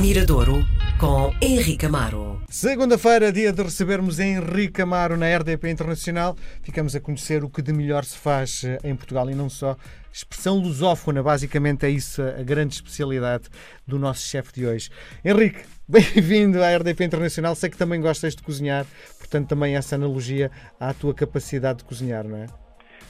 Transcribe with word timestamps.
Miradouro 0.00 0.64
com 1.00 1.34
Henrique 1.42 1.86
Amaro. 1.86 2.40
Segunda-feira, 2.48 3.32
dia 3.32 3.52
de 3.52 3.60
recebermos 3.60 4.20
Henrique 4.20 4.80
Amaro 4.80 5.16
na 5.16 5.26
RDP 5.36 5.70
Internacional. 5.70 6.36
Ficamos 6.62 6.94
a 6.94 7.00
conhecer 7.00 7.42
o 7.42 7.50
que 7.50 7.60
de 7.60 7.72
melhor 7.72 8.04
se 8.04 8.16
faz 8.16 8.62
eh, 8.62 8.78
em 8.84 8.94
Portugal 8.94 9.28
e 9.28 9.34
não 9.34 9.48
só. 9.48 9.76
Expressão 10.12 10.56
lusófona, 10.56 11.20
basicamente 11.20 11.84
é 11.84 11.90
isso 11.90 12.22
a 12.22 12.44
grande 12.44 12.74
especialidade 12.74 13.48
do 13.84 13.98
nosso 13.98 14.20
chefe 14.20 14.52
de 14.52 14.66
hoje. 14.66 14.88
Henrique, 15.24 15.64
bem-vindo 15.88 16.62
à 16.62 16.76
RDP 16.76 17.04
Internacional. 17.04 17.56
Sei 17.56 17.68
que 17.68 17.76
também 17.76 18.00
gostas 18.00 18.36
de 18.36 18.42
cozinhar, 18.42 18.86
portanto, 19.18 19.48
também 19.48 19.74
essa 19.74 19.96
analogia 19.96 20.48
à 20.78 20.94
tua 20.94 21.12
capacidade 21.12 21.78
de 21.78 21.84
cozinhar, 21.84 22.22
não 22.24 22.36
é? 22.36 22.46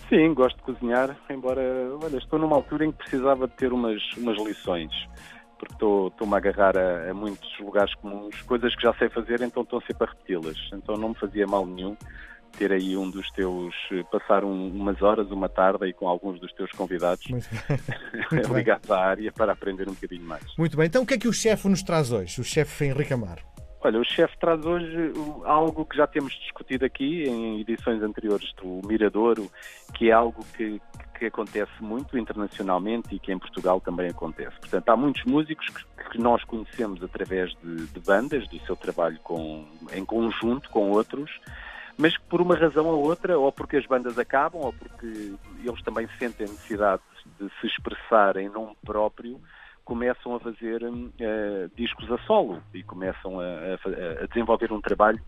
Sim, 0.09 0.33
gosto 0.33 0.57
de 0.57 0.63
cozinhar, 0.63 1.15
embora 1.29 1.61
olha, 2.03 2.17
estou 2.17 2.39
numa 2.39 2.57
altura 2.57 2.87
em 2.87 2.93
que 2.93 2.99
precisava 2.99 3.47
de 3.47 3.53
ter 3.57 3.75
umas, 3.75 4.01
umas 4.17 4.39
lições 4.39 4.91
porque 5.59 5.75
estou-me 5.75 6.35
a 6.35 6.37
agarrar 6.37 6.77
a, 6.77 7.11
a, 7.11 7.15
muitos 7.15 7.59
lugares 7.59 7.95
comuns, 7.97 8.41
coisas 8.43 8.75
que 8.75 8.83
já 8.83 8.95
sei 8.95 9.09
fazer, 9.09 9.41
então 9.43 9.63
estou 9.63 9.81
sempre 9.83 10.07
a 10.07 10.11
repeti-las. 10.11 10.57
Então 10.73 10.97
não 10.97 11.11
me 11.11 11.15
fazia 11.15 11.47
mal 11.47 11.67
nenhum 11.67 11.97
ter 12.57 12.73
aí 12.73 12.97
um 12.97 13.09
dos 13.11 13.31
teus, 13.33 13.75
passar 14.11 14.45
um, 14.45 14.69
umas 14.69 15.01
horas, 15.03 15.31
uma 15.31 15.49
tarde 15.49 15.85
aí 15.85 15.93
com 15.93 16.09
alguns 16.09 16.41
dos 16.41 16.53
teus 16.55 16.71
convidados 16.73 17.25
ligados 18.55 18.91
à 18.91 18.99
área 18.99 19.33
para 19.33 19.53
aprender 19.53 19.89
um 19.89 19.93
bocadinho 19.93 20.25
mais. 20.25 20.43
Muito 20.57 20.77
bem, 20.77 20.87
então 20.87 21.03
o 21.03 21.07
que 21.07 21.15
é 21.15 21.19
que 21.19 21.29
o 21.29 21.33
chefe 21.33 21.69
nos 21.69 21.83
traz 21.83 22.11
hoje, 22.11 22.41
o 22.41 22.45
chefe 22.45 22.87
Henrique 22.87 23.13
Amaro? 23.13 23.43
Olha, 23.81 24.01
o 24.01 24.05
chefe 24.05 24.37
traz 24.41 24.65
hoje 24.65 25.13
algo 25.45 25.85
que 25.85 25.97
já 25.97 26.07
temos 26.07 26.33
discutido 26.41 26.85
aqui 26.85 27.23
em 27.25 27.61
edições 27.61 28.03
anteriores 28.03 28.53
do 28.55 28.81
Miradouro, 28.85 29.49
que 29.95 30.11
é 30.11 30.13
algo 30.13 30.45
que, 30.57 30.81
que 31.19 31.27
acontece 31.27 31.73
muito 31.81 32.17
internacionalmente 32.17 33.15
e 33.15 33.19
que 33.19 33.33
em 33.33 33.39
Portugal 33.39 33.81
também 33.81 34.09
acontece. 34.09 34.57
Portanto, 34.61 34.89
há 34.89 34.97
muitos 34.97 35.25
músicos 35.25 35.67
que, 35.67 36.11
que 36.11 36.19
nós 36.19 36.43
conhecemos 36.45 37.03
através 37.03 37.51
de, 37.63 37.87
de, 37.87 38.01
bandas, 38.01 38.49
do 38.49 38.59
seu 38.61 38.77
trabalho 38.77 39.19
com, 39.23 39.67
em 39.93 40.05
conjunto 40.05 40.71
com 40.71 40.91
outros, 40.91 41.31
mas 41.97 42.17
que 42.17 42.25
por 42.25 42.41
uma 42.41 42.57
razão 42.57 42.87
ou 42.87 43.05
outra, 43.05 43.39
ou 43.39 43.51
porque 43.51 43.77
as 43.77 43.87
bandas 43.87 44.19
acabam, 44.19 44.63
ou 44.63 44.73
porque 44.73 45.35
eles 45.65 45.83
também 45.83 46.09
sentem 46.19 46.47
necessidade 46.47 47.03
de 47.39 47.51
se 47.61 47.67
expressar 47.67 48.37
em 48.37 48.49
nome 48.49 48.77
próprio, 48.85 49.41
começam 49.89 50.35
a 50.35 50.41
fazer 50.41 50.85
uh, 50.85 51.71
discos 51.75 52.13
a 52.13 52.19
solo 52.27 52.63
e 52.75 52.83
começam 52.83 53.41
a, 53.41 53.45
a, 53.45 54.23
a, 54.23 54.27
desenvolver 54.27 54.71
um 54.71 54.83
trabalho 54.83 55.19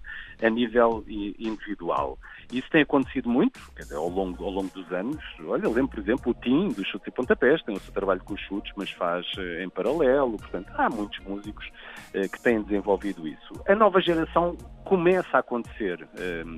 a 0.43 0.51
nível 0.51 1.03
individual. 1.09 2.19
Isso 2.53 2.69
tem 2.71 2.83
acontecido 2.83 3.27
muito 3.27 3.59
dizer, 3.75 3.95
ao, 3.95 4.11
longo, 4.11 4.45
ao 4.45 4.51
longo 4.51 4.69
dos 4.75 4.93
anos. 4.93 5.17
Olha, 5.47 5.67
lembro, 5.67 5.89
por 5.89 6.01
exemplo, 6.01 6.33
o 6.33 6.35
Tim 6.35 6.69
dos 6.69 6.87
Chutes 6.89 7.09
e 7.09 7.11
Pontapés, 7.11 7.63
tem 7.63 7.75
o 7.75 7.81
seu 7.81 7.95
trabalho 7.95 8.21
com 8.23 8.35
os 8.35 8.41
chutes, 8.43 8.71
mas 8.77 8.91
faz 8.91 9.27
uh, 9.39 9.63
em 9.63 9.71
paralelo. 9.71 10.37
Portanto, 10.37 10.71
há 10.77 10.91
muitos 10.91 11.19
músicos 11.21 11.67
uh, 12.15 12.31
que 12.31 12.43
têm 12.43 12.61
desenvolvido 12.61 13.27
isso. 13.27 13.65
A 13.67 13.75
nova 13.75 13.99
geração 14.03 14.59
começa 14.85 15.39
a 15.39 15.41
acontecer 15.41 16.07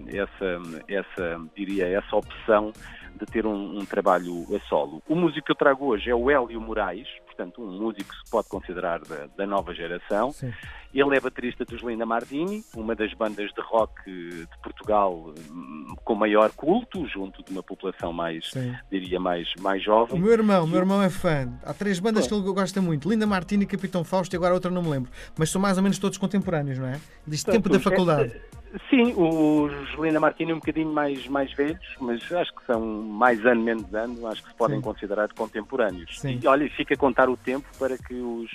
essa, 0.09 0.83
essa, 0.89 1.41
diria, 1.55 1.87
essa 1.87 2.17
opção 2.17 2.73
de 3.19 3.27
ter 3.27 3.47
um, 3.47 3.79
um, 3.79 3.85
trabalho 3.85 4.45
a 4.55 4.59
solo. 4.69 5.03
O 5.09 5.15
músico 5.15 5.47
que 5.47 5.53
eu 5.53 5.57
trago 5.57 5.87
hoje 5.87 6.11
é 6.11 6.15
o 6.15 6.31
Hélio 6.31 6.61
Moraes, 6.61 7.09
portanto, 7.35 7.63
um 7.63 7.79
músico 7.79 8.11
que 8.11 8.17
se 8.17 8.31
pode 8.31 8.49
considerar 8.49 9.01
da, 9.01 9.27
da 9.37 9.47
nova 9.47 9.75
geração. 9.75 10.33
Sim. 10.33 10.53
Ele 10.95 11.17
é 11.17 11.21
baterista 11.21 11.65
dos 11.65 11.83
Linda 11.83 12.05
Martini, 12.05 12.63
uma 12.77 12.95
das 12.95 13.13
bandas 13.15 13.51
de 13.51 13.61
rock 13.63 14.05
de 14.05 14.59
Portugal 14.63 15.33
hum, 15.51 15.95
com 16.05 16.15
maior 16.15 16.51
culto, 16.51 17.07
junto 17.09 17.43
de 17.43 17.51
uma 17.51 17.63
população 17.63 18.13
mais, 18.13 18.51
Sim. 18.51 18.75
diria, 18.91 19.19
mais, 19.19 19.49
mais 19.59 19.83
jovem. 19.83 20.21
O 20.21 20.23
meu 20.23 20.33
irmão, 20.33 20.65
o 20.65 20.67
meu 20.67 20.79
irmão 20.79 21.03
é 21.03 21.09
fã. 21.09 21.51
Há 21.65 21.73
três 21.73 21.99
bandas 21.99 22.27
Bom. 22.29 22.43
que 22.43 22.47
ele 22.47 22.55
gosta 22.55 22.83
muito: 22.83 23.09
Linda 23.09 23.27
Martini, 23.27 23.65
Capitão 23.65 24.05
Fausto 24.05 24.35
e 24.35 24.37
agora 24.37 24.53
outra 24.53 24.71
não 24.71 24.83
me 24.83 24.91
lembro. 24.91 25.11
Mas 25.39 25.49
são 25.51 25.61
mais 25.61 25.79
ou 25.79 25.83
menos 25.83 25.99
todos 25.99 26.19
contemporâneos, 26.19 26.79
não 26.79 26.87
é? 26.87 27.01
Diz 27.27 27.43
tempo 27.43 27.71
da 27.71 27.81
faculdade. 27.81 28.33
É, 28.35 28.41
Sim, 28.89 29.13
os 29.17 29.99
Linda 29.99 30.19
Martini 30.19 30.53
um 30.53 30.59
bocadinho 30.59 30.93
mais, 30.93 31.27
mais 31.29 31.53
velhos, 31.53 31.97
mas 32.01 32.31
acho 32.33 32.55
que 32.55 32.65
são 32.65 32.81
mais 32.81 33.45
ano, 33.45 33.63
menos 33.63 33.95
ano, 33.95 34.27
acho 34.27 34.43
que 34.43 34.49
se 34.49 34.55
podem 34.55 34.79
Sim. 34.79 34.83
considerar 34.83 35.33
contemporâneos. 35.33 36.19
Sim. 36.19 36.41
E 36.43 36.47
olha, 36.47 36.69
fica 36.71 36.95
a 36.95 36.97
contar 36.97 37.29
o 37.29 37.37
tempo 37.37 37.67
para 37.79 37.99
que 37.99 38.15
os. 38.15 38.51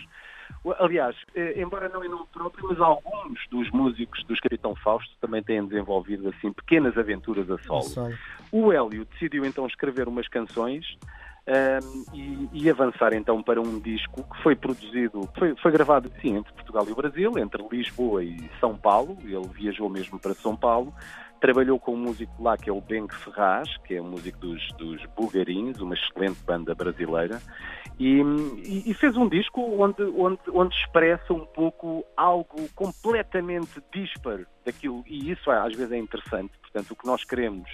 Aliás, 0.79 1.16
eh, 1.35 1.61
embora 1.61 1.88
não 1.88 2.03
em 2.03 2.09
nome 2.09 2.25
próprio, 2.33 2.67
mas 2.69 2.79
alguns 2.79 3.39
dos 3.50 3.69
músicos 3.72 4.23
dos 4.23 4.39
Capitão 4.39 4.75
Fausto 4.75 5.13
também 5.22 5.44
têm 5.44 5.66
desenvolvido 5.66 6.29
assim 6.29 6.51
pequenas 6.51 6.97
aventuras 6.97 7.50
a 7.51 7.57
solo. 7.59 8.13
O 8.51 8.72
Hélio 8.72 9.06
decidiu 9.06 9.45
então 9.45 9.67
escrever 9.67 10.07
umas 10.07 10.27
canções 10.27 10.97
um, 11.47 12.03
e, 12.13 12.49
e, 12.51 12.69
avançar 12.69 13.13
então 13.13 13.41
para 13.41 13.61
um 13.61 13.79
disco 13.79 14.23
que 14.23 14.43
foi 14.43 14.55
produzido, 14.55 15.29
foi, 15.37 15.55
foi 15.55 15.71
gravado 15.71 16.11
sim 16.21 16.35
entre 16.35 16.51
Portugal 16.53 16.85
e 16.87 16.91
o 16.91 16.95
Brasil, 16.95 17.37
entre 17.37 17.65
Lisboa 17.71 18.23
e 18.23 18.49
São 18.59 18.77
Paulo, 18.77 19.17
ele 19.23 19.47
viajou 19.53 19.89
mesmo 19.89 20.19
para 20.19 20.33
São 20.33 20.55
Paulo, 20.55 20.93
trabalhou 21.39 21.79
com 21.79 21.93
um 21.93 21.97
músico 21.97 22.43
lá 22.43 22.57
que 22.57 22.69
é 22.69 22.73
o 22.73 22.81
Bengue 22.81 23.15
Ferraz, 23.15 23.77
que 23.85 23.95
é 23.95 24.01
um 24.01 24.09
músico 24.09 24.37
dos, 24.39 24.67
dos 24.73 25.05
Bugarins, 25.15 25.79
uma 25.79 25.95
excelente 25.95 26.43
banda 26.43 26.75
brasileira, 26.75 27.41
e, 27.99 28.21
e, 28.85 28.93
fez 28.93 29.15
um 29.15 29.27
disco 29.27 29.61
onde, 29.61 30.03
onde, 30.03 30.39
onde 30.53 30.75
expressa 30.75 31.33
um 31.33 31.45
pouco 31.45 32.05
algo 32.15 32.67
completamente 32.75 33.81
disparo 33.93 34.45
daquilo, 34.65 35.03
e 35.07 35.31
isso 35.31 35.49
às 35.49 35.73
vezes 35.75 35.93
é 35.93 35.97
interessante, 35.97 36.51
portanto 36.61 36.91
o 36.91 36.95
que 36.95 37.07
nós 37.07 37.23
queremos 37.23 37.69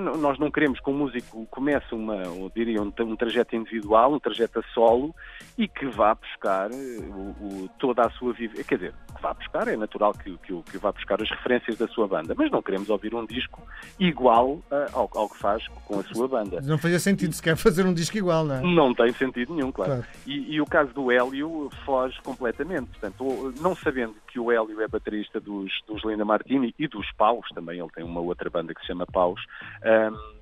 nós 0.00 0.38
não 0.38 0.50
queremos 0.50 0.80
que 0.80 0.88
o 0.88 0.92
músico 0.92 1.46
comece 1.50 1.94
uma, 1.94 2.26
ou 2.28 2.50
diria, 2.54 2.82
um, 2.82 2.92
um, 3.00 3.16
trajeto 3.16 3.54
individual, 3.54 4.14
um 4.14 4.18
trajeto 4.18 4.60
a 4.60 4.62
solo 4.74 5.14
e 5.58 5.68
que 5.68 5.86
vá 5.86 6.14
buscar 6.14 6.70
eh, 6.70 6.98
o, 7.08 7.64
o, 7.64 7.70
toda 7.78 8.06
a 8.06 8.10
sua 8.10 8.32
vida. 8.32 8.62
Quer 8.64 8.76
dizer, 8.76 8.94
vá 9.20 9.34
buscar, 9.34 9.68
é 9.68 9.76
natural 9.76 10.12
que, 10.12 10.36
que, 10.38 10.62
que 10.62 10.78
vá 10.78 10.92
buscar 10.92 11.20
as 11.20 11.28
referências 11.30 11.76
da 11.76 11.88
sua 11.88 12.06
banda, 12.06 12.34
mas 12.36 12.50
não 12.50 12.62
queremos 12.62 12.88
ouvir 12.88 13.14
um 13.14 13.26
disco 13.26 13.62
igual 13.98 14.60
ao, 14.92 15.10
ao, 15.14 15.28
que 15.28 15.38
faz 15.38 15.66
com 15.86 16.00
a 16.00 16.02
sua 16.04 16.28
banda. 16.28 16.60
Não 16.62 16.78
fazia 16.78 16.98
sentido 16.98 17.32
sequer 17.32 17.56
fazer 17.56 17.84
um 17.86 17.92
disco 17.92 18.16
igual, 18.16 18.44
não 18.44 18.54
é? 18.56 18.60
Não 18.62 18.94
tem 18.94 19.12
sentido 19.12 19.54
nenhum, 19.54 19.72
claro. 19.72 19.92
claro. 19.92 20.06
E, 20.26 20.54
e, 20.54 20.60
o 20.60 20.66
caso 20.66 20.92
do 20.92 21.10
Hélio 21.10 21.70
foge 21.84 22.20
completamente. 22.22 22.88
Portanto, 22.90 23.54
não 23.60 23.74
sabendo 23.74 24.14
que 24.28 24.38
o 24.38 24.50
Hélio 24.50 24.80
é 24.80 24.88
baterista 24.88 25.40
dos, 25.40 25.70
dos 25.86 26.04
Linda 26.04 26.24
Martini 26.24 26.74
e 26.78 26.86
dos 26.88 27.10
Paus 27.12 27.46
também, 27.54 27.78
ele 27.78 27.90
tem 27.94 28.04
uma 28.04 28.20
outra 28.20 28.48
banda 28.48 28.74
que 28.74 28.80
se 28.80 28.86
chama 28.88 29.06
Paus. 29.06 29.40
Um, 29.84 30.32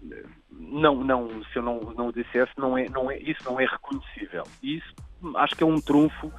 não, 0.53 1.03
não, 1.03 1.45
se 1.45 1.57
eu 1.59 1.63
não, 1.63 1.81
não 1.97 2.09
o 2.09 2.13
dissesse, 2.13 2.53
não 2.57 2.77
é, 2.77 2.89
não 2.89 3.11
é, 3.11 3.19
isso 3.19 3.43
não 3.45 3.61
é 3.61 3.65
reconhecível. 3.65 4.45
E 4.63 4.77
isso 4.77 4.95
acho 5.37 5.55
que 5.55 5.63
é 5.63 5.67
um 5.67 5.81
trunfo 5.81 6.33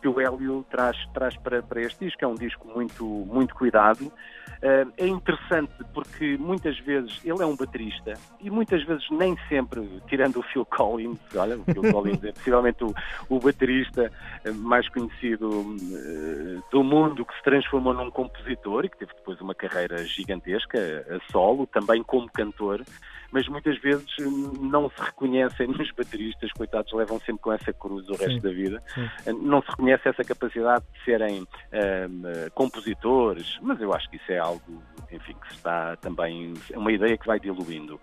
que 0.00 0.08
o 0.08 0.20
Hélio 0.20 0.64
traz, 0.70 0.96
traz 1.12 1.36
para, 1.36 1.62
para 1.62 1.80
este 1.82 2.04
disco. 2.04 2.24
É 2.24 2.26
um 2.26 2.34
disco 2.34 2.66
muito, 2.68 3.04
muito 3.04 3.54
cuidado. 3.54 4.12
Uh, 4.58 4.92
é 4.96 5.06
interessante 5.06 5.72
porque 5.94 6.36
muitas 6.36 6.76
vezes 6.80 7.20
ele 7.24 7.40
é 7.40 7.46
um 7.46 7.54
baterista 7.54 8.14
e 8.40 8.50
muitas 8.50 8.82
vezes 8.82 9.08
nem 9.10 9.36
sempre, 9.48 9.88
tirando 10.08 10.40
o 10.40 10.42
Phil 10.42 10.64
Collins, 10.64 11.20
olha, 11.36 11.56
o 11.56 11.62
Phil 11.62 11.82
Collins 11.92 12.24
é 12.24 12.32
possivelmente 12.32 12.82
o, 12.82 12.92
o 13.28 13.38
baterista 13.38 14.10
mais 14.56 14.88
conhecido 14.88 15.48
uh, 15.48 16.62
do 16.72 16.82
mundo 16.82 17.24
que 17.24 17.36
se 17.36 17.42
transformou 17.44 17.94
num 17.94 18.10
compositor 18.10 18.84
e 18.84 18.88
que 18.88 18.98
teve 18.98 19.12
depois 19.14 19.40
uma 19.40 19.54
carreira 19.54 20.04
gigantesca 20.04 21.06
a 21.08 21.32
solo, 21.32 21.64
também 21.68 22.02
como 22.02 22.28
cantor 22.28 22.82
mas 23.30 23.46
muitas 23.48 23.78
vezes 23.80 24.06
hum, 24.20 24.52
não 24.70 24.88
se 24.90 25.00
reconhecem 25.00 25.66
nos 25.72 25.90
bateristas, 25.92 26.52
coitados, 26.52 26.92
levam 26.92 27.18
sempre 27.20 27.42
com 27.42 27.52
essa 27.52 27.72
cruz 27.72 28.08
o 28.08 28.12
resto 28.12 28.32
sim, 28.34 28.40
da 28.40 28.50
vida. 28.50 28.82
Sim. 28.94 29.32
Hum, 29.32 29.38
não 29.42 29.62
se 29.62 29.70
reconhece 29.70 30.08
essa 30.08 30.24
capacidade 30.24 30.84
de 30.92 31.04
serem 31.04 31.42
um, 31.42 32.50
compositores, 32.54 33.58
mas 33.62 33.80
eu 33.80 33.92
acho 33.92 34.08
que 34.10 34.16
isso 34.16 34.32
é 34.32 34.38
algo, 34.38 34.82
enfim, 35.10 35.34
que 35.34 35.52
está 35.54 35.96
também, 35.96 36.54
é 36.72 36.78
uma 36.78 36.92
ideia 36.92 37.16
que 37.16 37.26
vai 37.26 37.38
diluindo. 37.38 38.00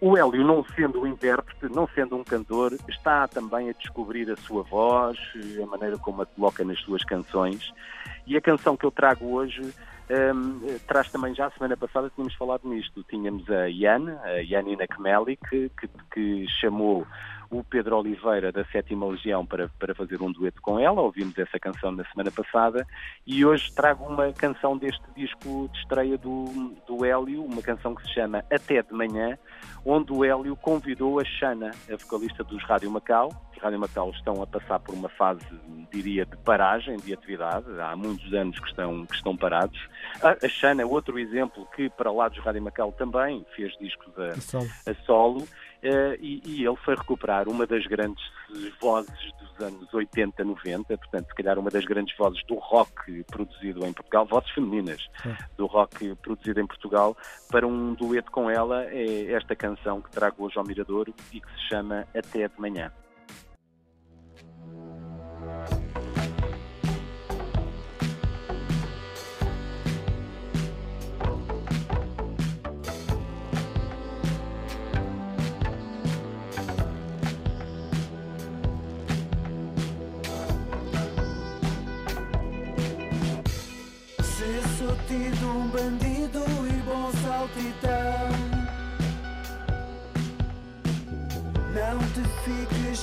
O 0.00 0.16
Hélio, 0.16 0.44
não 0.44 0.64
sendo 0.76 1.00
um 1.00 1.06
intérprete, 1.06 1.72
não 1.74 1.88
sendo 1.88 2.16
um 2.16 2.22
cantor, 2.22 2.72
está 2.88 3.26
também 3.26 3.68
a 3.68 3.72
descobrir 3.72 4.30
a 4.30 4.36
sua 4.36 4.62
voz, 4.62 5.18
a 5.60 5.66
maneira 5.66 5.98
como 5.98 6.22
a 6.22 6.26
coloca 6.26 6.64
nas 6.64 6.78
suas 6.80 7.02
canções. 7.02 7.72
E 8.24 8.36
a 8.36 8.40
canção 8.40 8.76
que 8.76 8.86
eu 8.86 8.92
trago 8.92 9.34
hoje 9.34 9.74
um, 10.10 10.78
traz 10.86 11.10
também 11.10 11.34
já 11.34 11.46
a 11.46 11.50
semana 11.50 11.76
passada 11.76 12.10
tínhamos 12.14 12.34
falado 12.34 12.68
nisto. 12.68 13.04
Tínhamos 13.04 13.48
a 13.50 13.68
Ian, 13.68 14.18
a 14.22 14.38
Yanina 14.38 14.86
Kmeli, 14.86 15.36
que, 15.36 15.70
que, 16.12 16.46
chamou 16.60 17.06
o 17.50 17.64
Pedro 17.64 17.98
Oliveira 17.98 18.52
da 18.52 18.64
Sétima 18.66 19.06
Legião 19.06 19.44
para, 19.44 19.68
para 19.78 19.94
fazer 19.94 20.20
um 20.20 20.30
dueto 20.30 20.60
com 20.60 20.78
ela. 20.78 21.00
Ouvimos 21.00 21.36
essa 21.38 21.58
canção 21.58 21.90
na 21.90 22.04
semana 22.04 22.30
passada 22.30 22.86
e 23.26 23.44
hoje 23.44 23.72
trago 23.72 24.04
uma 24.04 24.32
canção 24.32 24.76
deste 24.76 25.02
disco 25.16 25.68
de 25.72 25.78
estreia 25.78 26.18
do, 26.18 26.74
do 26.86 27.04
Hélio, 27.04 27.44
uma 27.44 27.62
canção 27.62 27.94
que 27.94 28.02
se 28.02 28.14
chama 28.14 28.44
Até 28.50 28.82
de 28.82 28.92
Manhã, 28.92 29.38
onde 29.84 30.12
o 30.12 30.24
Hélio 30.24 30.54
convidou 30.56 31.18
a 31.18 31.24
Xana, 31.24 31.70
a 31.90 31.96
vocalista 31.96 32.44
dos 32.44 32.62
Rádio 32.64 32.90
Macau, 32.90 33.30
Rádio 33.58 33.78
Macau 33.78 34.10
estão 34.10 34.42
a 34.42 34.46
passar 34.46 34.78
por 34.78 34.94
uma 34.94 35.08
fase, 35.08 35.44
diria, 35.92 36.24
de 36.24 36.36
paragem 36.38 36.96
de 36.96 37.12
atividade. 37.12 37.66
Há 37.80 37.94
muitos 37.96 38.32
anos 38.32 38.58
que 38.58 38.68
estão, 38.68 39.06
que 39.06 39.14
estão 39.14 39.36
parados. 39.36 39.78
A, 40.22 40.48
Xana 40.48 40.82
é 40.82 40.86
outro 40.86 41.18
exemplo 41.18 41.66
que, 41.74 41.88
para 41.90 42.10
lá 42.10 42.28
dos 42.28 42.38
Rádio 42.38 42.62
Macau, 42.62 42.92
também 42.92 43.44
fez 43.54 43.76
discos 43.78 44.12
a, 44.18 44.40
solo. 44.40 44.68
A 44.86 44.94
solo 45.04 45.40
uh, 45.40 46.14
e, 46.20 46.42
e, 46.44 46.66
ele 46.66 46.76
foi 46.76 46.94
recuperar 46.94 47.48
uma 47.48 47.66
das 47.66 47.86
grandes 47.86 48.22
vozes 48.80 49.32
dos 49.40 49.66
anos 49.66 49.92
80, 49.92 50.44
90, 50.44 50.98
portanto, 50.98 51.26
se 51.28 51.34
calhar 51.34 51.58
uma 51.58 51.70
das 51.70 51.84
grandes 51.84 52.16
vozes 52.16 52.42
do 52.46 52.54
rock 52.54 53.24
produzido 53.24 53.84
em 53.86 53.92
Portugal, 53.92 54.26
vozes 54.26 54.50
femininas 54.50 55.08
Sim. 55.22 55.36
do 55.56 55.66
rock 55.66 56.14
produzido 56.16 56.60
em 56.60 56.66
Portugal, 56.66 57.16
para 57.50 57.66
um 57.66 57.94
dueto 57.94 58.30
com 58.30 58.50
ela, 58.50 58.84
é 58.86 59.32
esta 59.32 59.54
canção 59.54 60.00
que 60.00 60.10
trago 60.10 60.44
hoje 60.44 60.58
ao 60.58 60.64
Miradouro 60.64 61.14
e 61.32 61.40
que 61.40 61.52
se 61.52 61.68
chama 61.68 62.06
Até 62.14 62.48
de 62.48 62.60
Manhã. 62.60 62.90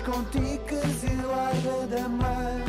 Conticas 0.06 1.04
e 1.04 1.16
larga 1.22 1.88
da 1.88 2.08
mão. 2.08 2.62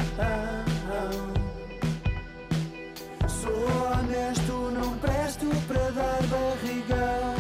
Sou 3.28 3.52
honesto, 3.92 4.52
não 4.72 4.98
presto 4.98 5.46
para 5.68 5.90
dar 5.90 6.22
barriga. 6.26 7.34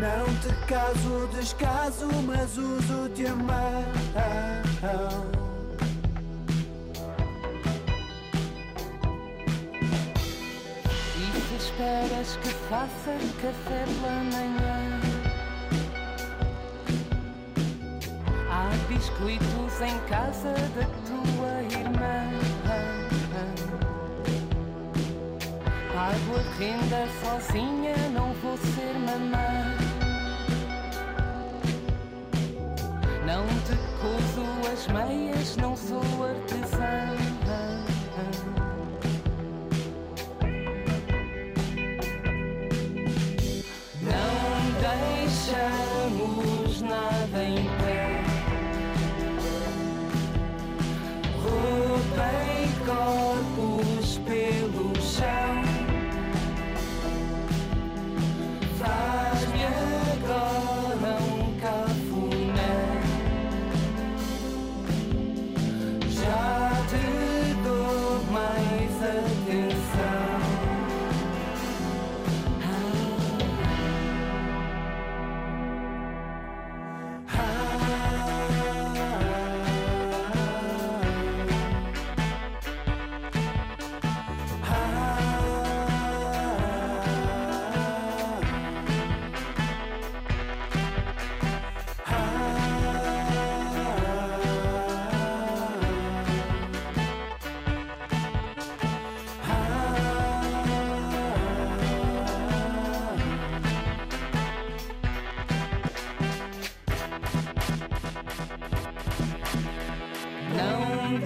Não 0.00 0.24
te 0.40 0.66
caso, 0.66 1.28
descaso, 1.38 2.08
mas 2.26 2.56
uso-te 2.56 3.26
a 3.26 3.34
mão. 3.34 3.84
Esperas 11.76 12.36
que 12.36 12.48
faça 12.70 13.12
café 13.42 13.84
pela 13.84 14.24
manhã? 14.32 15.00
biscoitos 18.88 19.80
em 19.82 19.98
casa 20.08 20.54
da 20.74 20.86
tua 21.06 21.62
irmã. 21.78 22.30
Pago 25.92 26.36
a 26.36 26.58
renda 26.58 27.06
sozinha, 27.22 27.96
não 28.14 28.32
vou 28.34 28.56
ser 28.56 28.94
mamã. 28.98 29.74
Não 33.26 33.44
te 33.64 33.76
cozo 34.00 34.72
as 34.72 34.86
meias, 34.86 35.56
não 35.56 35.76
sou 35.76 36.00
artesã. 36.24 37.35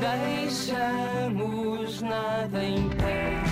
Deixamos 0.00 2.00
nada 2.02 2.64
em 2.64 2.88
pé. 2.90 3.42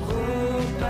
Roupa 0.00 0.86